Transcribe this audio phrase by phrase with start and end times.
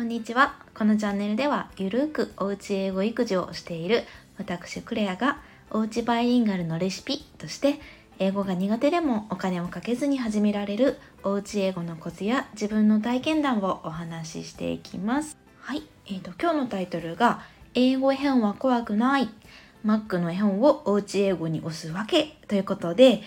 [0.00, 0.54] こんにちは。
[0.74, 4.04] このチャンネルでは、ゆるくおうち英語育児をしている
[4.38, 7.78] 私クレアが、おうちバイリンガルのレシピとして、
[8.18, 15.36] 英語が苦手でもお金をかけずに始められるおうち英語のコツや自分の体験談をお話ししていきます。
[15.60, 15.82] はい。
[16.06, 17.42] えーと、今日のタイトルが、
[17.74, 19.28] 英語絵本は怖くない。
[19.84, 23.20] Mac の絵本をおうち英語に押すわけということで、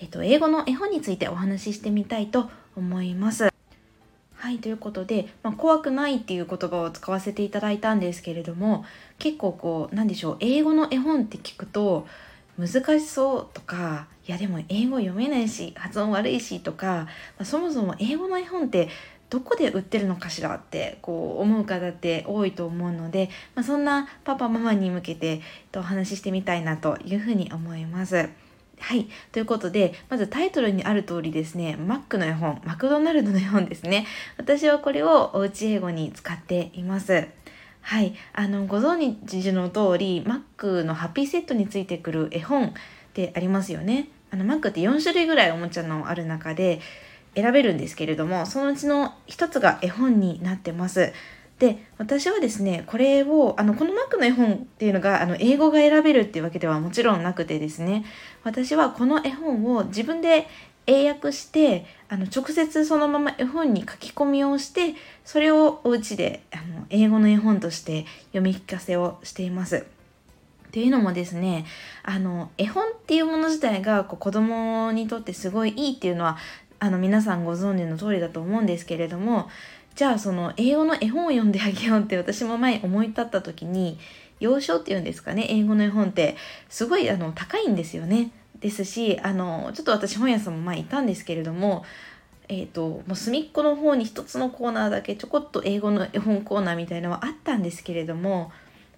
[0.00, 3.50] えっ、ー、と、英語の絵本についてお話ししてみたいと思います。
[4.40, 8.86] はいということで、まあ、怖くないっていう言葉を使わせていただいたんですけれども
[9.18, 12.06] 結構こうなんでしょう英語の絵本って聞くと
[12.58, 18.88] 難しそうとかいやでも英語読めないし発音悪いしとか、まあ、そもそも英語の絵本って
[19.28, 25.42] どこで売ってるのかしらってこう思う方って多いと思うので、まあ、そんなパパママに向けて
[25.76, 28.30] お話ししてみたいなというふうに思います。
[28.80, 29.08] はい。
[29.30, 34.06] ということで、まずタイトルにある通りですね、マックの絵本、マクドナルドの絵本ですね。
[34.36, 37.28] 私はこれをおうち英語に使っています。
[37.82, 38.14] はい。
[38.32, 42.72] あの、ご存知の通り、マックのハッピーセットについてくる絵本っ
[43.12, 44.08] てありますよね。
[44.30, 46.80] あの、マックって4種類ぐらいおもちゃのある中で
[47.34, 51.12] 選べるんですけれども、そのうちの1つが絵本になってます。
[51.60, 58.06] で私はですねこれをあのこのマックの絵本っていうのがあの英語が選べるっていうわけではもちろんなくてですね
[58.42, 60.48] 私はこの絵本を自分で
[60.86, 69.76] 英訳してあの直接そのまま絵本に書き込みをしてそれをお家であの英語の絵本として読み聞かせをしています。
[70.68, 71.66] っていうのもですね
[72.04, 76.38] あの絵本っていうもの自体がこう子供にとってすごいいいっていうのは
[76.78, 79.50] あの皆さんご存知の通りだと思うんですけれども
[79.94, 83.98] じゃあその英語の絵本を読んであげようって私も前思い立った時に
[84.38, 86.36] 幼少っていうんですかね英語の絵本って
[86.68, 88.30] すごいあの高いんですよね。
[88.60, 91.84] ですしあのちょっと私本屋さんも前いたんですけれども
[92.52, 98.50] えーと、もう隅っこの方に一つのコーナーだけちょこっと英語の絵本コーナーみたいのはあったんですけれども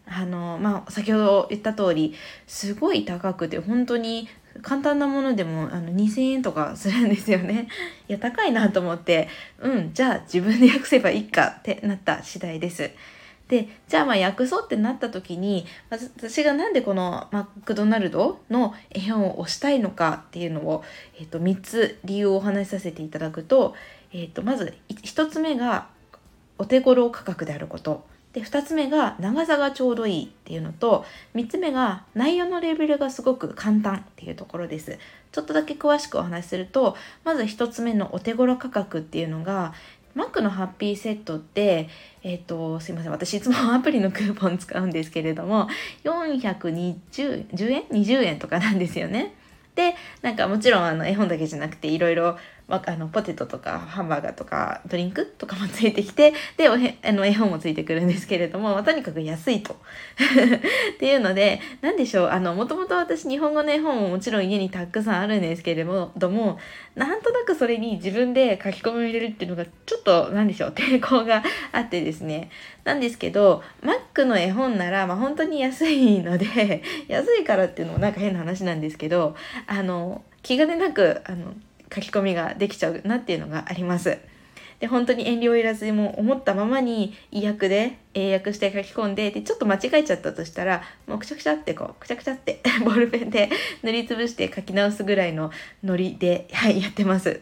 [0.07, 2.15] あのまあ先ほど言った通り
[2.47, 4.29] すごい高くて本当に
[4.61, 7.69] 簡単なものでもあの2000円とかするんですよね。
[8.09, 12.91] いや高いなと思ってうんじゃあ自分で訳せばいいかってなった次第です。
[13.49, 20.85] でじゃあまあ訳そうってなった時に私がなんでこのマクドナルドの絵本を推したいのかっていうのを、
[21.19, 23.75] えー、と3つ理由をお話しさせていただくと,、
[24.13, 25.89] えー、とまず1つ目が
[26.59, 31.05] お手頃価格であることで2つ目が長さがちょうどいいっていうのと
[31.35, 34.99] 3つ目が内容のレベルがすごく簡単っていうところです
[35.33, 39.75] ちょっとだけ詳しくお話しするとまず1つ目のお手頃価格っていうのが
[40.15, 41.89] マックのハッピーセットって、
[42.23, 43.13] えっ、ー、と、すいません。
[43.13, 45.69] 私いつも アプリのクーポン使うんですけれども、
[46.05, 49.35] 420 10円 ?20 円とかなんですよね。
[49.75, 52.37] で、なんかもちろんあの絵本だけじゃなくていろいろ
[52.75, 59.77] あのポテトとかハンバーガーとかドリンクとかもついてきて でおへあの絵本もついてくるんですけれども、 まあ、とにかく安いと。
[60.95, 66.59] っていうので何でしょうあのもともと私日本語の絵本ももちろん家にたくさんあるんですけれども
[66.95, 72.51] なんとなくそれに自分で書き込みを入れるっていうのがちょっと何でしょう抵抗があってですね。
[72.85, 81.55] なんですけど Mac の絵本なら、まあ、本当に安いので安いからっていうのもなんか変な話なんですけどあの気兼ねなくあの
[81.93, 84.19] 書き込みができちゃうなっていうのがあります。
[84.83, 93.49] で本当に遠慮いらずにも思ったままに意訳で英訳して書き込んででちょっと間違えちゃったとしたらもうくちゃくちゃってこうくちゃくちゃって ボールペンで
[93.85, 95.53] 塗りつぶして書き直すぐらいの
[95.85, 97.41] ノリで、はい、やってます。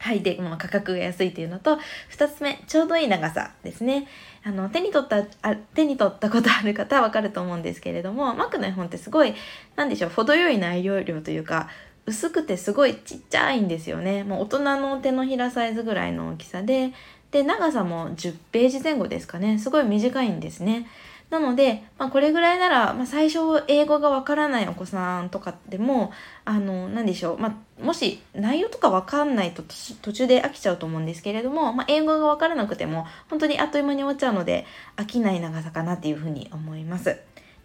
[0.00, 0.22] はい。
[0.22, 1.78] で、まあ、価格が安いっていうのと、
[2.10, 4.08] 2つ目、ちょうどいい長さですね。
[4.42, 9.34] あの、手に取った、あ手に取ったことある方はわかると思うんですけれども、マックの絵本ってすごい、
[9.76, 11.68] なんでしょう、程よい内容量というか、
[12.10, 14.24] 薄くてすごいちっちゃいんですよね。
[14.24, 16.92] もう大人の手のひらサイズぐらいの大きさで、
[17.30, 19.58] で、長さも10ページ前後ですかね。
[19.58, 20.88] すごい短いんですね。
[21.30, 26.10] なので、まあ、これぐらいなら、まあ、最初英語がわからないお子さんとかでも、
[26.44, 27.38] あの、何でしょう。
[27.38, 29.62] まあ、もし内容とかわかんないと
[30.02, 34.66] 途中で飽きちゃうと思うんですけれども、まあ、英語がわからなくても、本当にあっという間に終わっちゃうので、
[34.96, 37.20] 飽きない長さかなっていうふうに思います。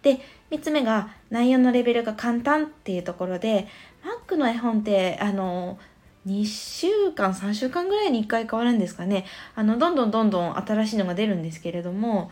[0.06, 0.20] で、
[0.52, 3.66] 3つ目が内容のレベルが簡単っていうところで、
[4.28, 5.80] Mac の絵本って、あの、
[6.28, 9.26] 2週間、3週間ぐらいに1回変わるんですかね。
[9.56, 12.30] あの、どんどんどんどん新しいのが出るんですけれども、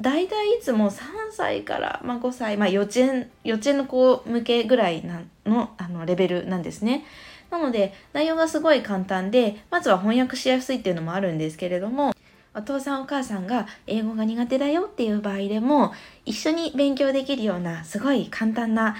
[0.00, 7.04] 大体いつも3歳から、まあ、5歳、まあ、幼稚園、幼稚園の子向けぐらいなのあのレベルなんですね。
[7.50, 12.14] なので、内容がすごい簡単で、まずは翻訳しやすいっていうのもあるんですけれども、
[12.54, 15.92] お父さんお母さんが英語が苦手だよっていう場合でも
[16.26, 18.96] 一緒に勉強できるようなすごい簡単な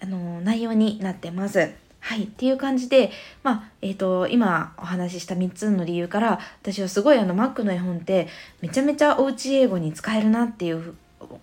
[0.00, 1.72] あの内容になってます。
[2.00, 2.24] はい。
[2.24, 3.10] っていう感じで、
[3.42, 8.28] まあ、えっ、ー、と、今お話しした3つの理由から、私はすごいあの、マックの絵本って、
[8.60, 10.92] めちゃめちゃおうち英語に使えるなっていう、っ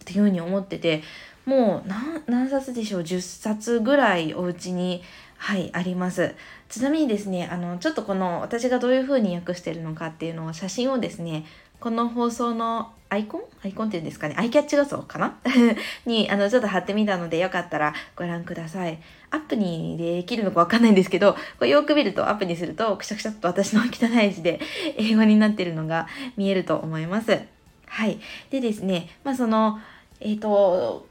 [0.06, 1.02] ていうふうに思ってて、
[1.46, 5.02] もう何、何冊でしょう ?10 冊ぐらいお家に、
[5.44, 6.36] はい、あります。
[6.70, 11.46] ちなみにですね、あの、ちょっとこの、私がどういうふうに訳してるのかっていうのを、写真をですね、
[11.80, 13.42] この放送のアイコン？
[13.66, 14.36] アイコンっていうんですかね？
[14.38, 15.40] アイキャッチ画像かな？
[16.06, 19.00] に、あの、ちょっと貼ってみたので、よかったらご覧ください。
[19.32, 24.60] アップにできるのかわかんないんですけど、これよく見るとアップにすると、くしゃくしゃっと私の汚い字で
[24.96, 26.08] 英語になってるのが
[26.38, 27.40] 見えると思います。
[27.88, 28.20] はい。
[28.52, 29.80] でですね、まあその、
[30.20, 31.08] えっ、ー、と、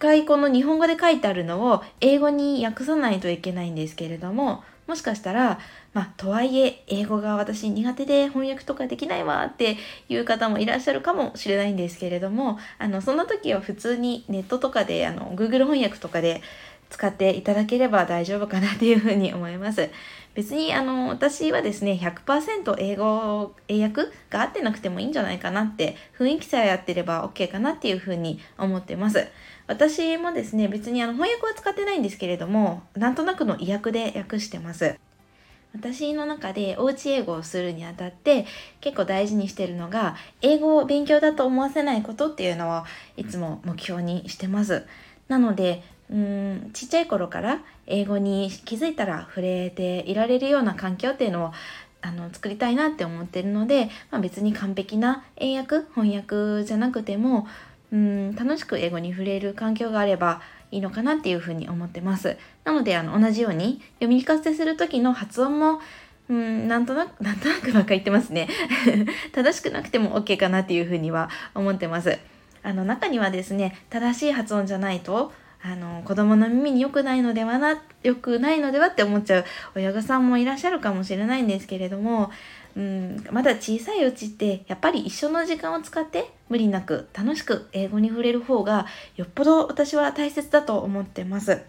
[0.00, 5.60] 回この日本語で書いてあるのを英語に訳さないといけないんですけれども、もしかしたら、
[5.92, 9.76] まあ、とはいえ、英語が私苦手で翻訳とかできないわって
[10.08, 16.42] いう方もいらっしゃるかもしれないんですけれども、あの、そんな時は普通にネットとかで、あの、Google 翻訳とかで
[16.88, 19.90] 使っていただければ大丈夫かなっていうふうに思います。
[20.34, 29.28] 別に、あの、私はですね、100%英語、英訳が合ってなくてもいいんじゃないかなって、雰囲気さえ合ってれば OK かなっていうふうに思ってます。
[29.70, 34.98] 私もですね、別にあの翻訳は使ってないんですけれども、なんとなくの意訳で訳してます。
[35.72, 38.46] 私の中でおうち英語をするにあたって
[38.80, 42.82] 結構大事にしてるのが英語を勉強だと思わせないことっていうのを
[43.16, 44.84] いつも目標にしてます。
[45.28, 51.52] なのでうんちっちゃい頃から英語に気づいたら触れていられるような環境っていうのを
[52.02, 57.46] あの作りたいなって思ってるので、まあ、別に完璧な英訳翻訳じゃなくても
[57.92, 60.40] うん楽しく英語に触れる環境があれば
[60.70, 62.36] いいのかなっていうふうに思ってます。
[62.64, 65.80] なのであの同じように読み聞かせする時の発音も
[66.30, 68.48] うん、なんとなく、 なんとなくばっか言ってますね。
[69.34, 72.18] 正しくなくても OK かなっていうふうには思ってます。
[72.62, 75.32] あの中にはですね、正しい発音じゃないと、
[75.62, 79.44] あの子供の耳に良くないのではな、良くないのではって思っちゃう
[79.74, 82.30] 親御さんもいらっしゃるかもしれないんですけれども、
[82.76, 88.86] うん、まだ小さいうちってやっぱり一緒の時間を使って無理なく楽しく英語に触れる方が
[89.16, 91.62] よっぽど私は大切だと思ってます。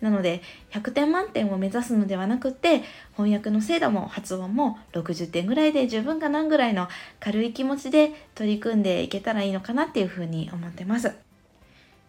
[0.00, 0.40] なので
[0.70, 2.82] 100点満点を目指すのではなくって
[3.16, 6.88] 翻訳の精度も発音も60点ぐらいで十分かなぐらいの
[7.18, 11.29] 軽い気持ちで取り組んでいけたらいいのかなっていうふうに思ってます。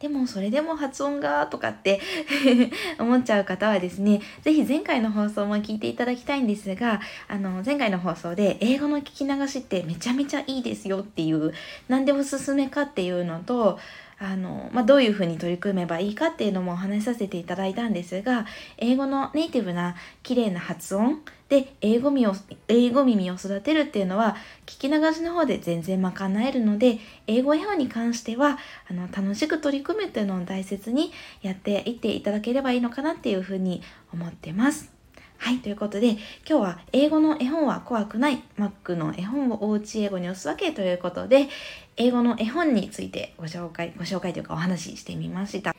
[0.02, 2.02] でもそれでも発音がとかって
[2.98, 11.54] 思っちゃう方はですね、ぜひ前回の放送も聞いていただきたいんですが、あの、前回の放送で英語の聞き流しってめちゃめちゃいいですよっていう、
[11.88, 13.78] なんでおすすめかっていうのと、
[14.24, 18.46] あの、まあ、どういうふうに取り組めばいいかっていうのもお話しさせていただいたんですが、
[18.78, 22.36] 英語のネイティブな綺麗な発音で英語耳を、
[22.68, 24.36] 英語耳を育てるっていうのは、
[24.68, 33.82] 聞き流しの方で全然賄えるので、英語絵本に関しては、あの、楽しく取り組むっていうのを大切にやっていっていただければいいのかなっていうふうに
[34.14, 35.01] 思ってます。
[35.42, 41.50] はい、ということで、今日は英語の絵本は怖くない、Mac の絵本をおうち英語に押すわけということで、
[41.98, 45.76] 英語の絵本についてご紹介、ご紹介というかお話ししてみました。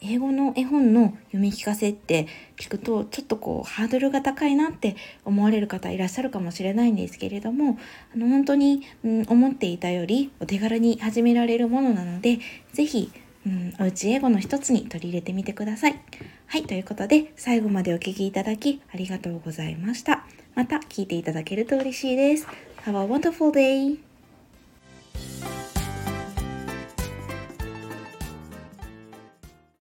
[0.00, 4.94] 英語の絵本の読み聞かせって聞くとちょっとこうハードルが高いなって
[5.24, 7.78] 思われる方いらっしゃるかもしれないんですけれども
[8.14, 12.38] あの本当に、うん、思っていたよりお手軽に始められるものなので
[12.74, 13.10] 是非
[13.46, 16.00] うん、おうち英語の一つに取り入れてみてください。
[16.46, 20.24] はい、ということで、最後までお聴きいただきありがとうございました。
[20.54, 22.46] また聞いていただけると嬉しいです。
[22.84, 24.13] Have a wonderful day!